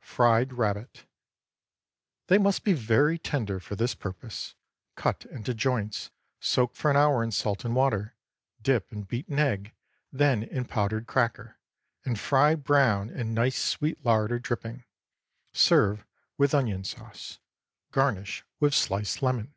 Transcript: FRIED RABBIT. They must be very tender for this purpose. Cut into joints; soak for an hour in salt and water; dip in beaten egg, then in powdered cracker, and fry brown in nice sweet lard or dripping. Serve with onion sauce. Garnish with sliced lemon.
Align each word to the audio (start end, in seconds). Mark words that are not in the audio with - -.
FRIED 0.00 0.54
RABBIT. 0.54 1.04
They 2.28 2.38
must 2.38 2.64
be 2.64 2.72
very 2.72 3.18
tender 3.18 3.60
for 3.60 3.76
this 3.76 3.94
purpose. 3.94 4.54
Cut 4.96 5.26
into 5.26 5.52
joints; 5.52 6.10
soak 6.40 6.74
for 6.74 6.90
an 6.90 6.96
hour 6.96 7.22
in 7.22 7.32
salt 7.32 7.66
and 7.66 7.74
water; 7.74 8.14
dip 8.62 8.90
in 8.90 9.02
beaten 9.02 9.38
egg, 9.38 9.74
then 10.10 10.42
in 10.42 10.64
powdered 10.64 11.06
cracker, 11.06 11.58
and 12.02 12.18
fry 12.18 12.54
brown 12.54 13.10
in 13.10 13.34
nice 13.34 13.62
sweet 13.62 14.02
lard 14.06 14.32
or 14.32 14.38
dripping. 14.38 14.84
Serve 15.52 16.02
with 16.38 16.54
onion 16.54 16.82
sauce. 16.82 17.38
Garnish 17.90 18.46
with 18.60 18.72
sliced 18.74 19.20
lemon. 19.22 19.54